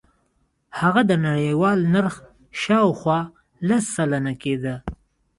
[0.79, 2.15] هغه د نړیوال نرخ
[2.61, 3.19] شاوخوا
[3.67, 4.75] لس سلنه کېده.